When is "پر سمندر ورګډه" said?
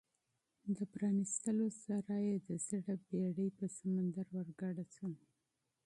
3.57-4.85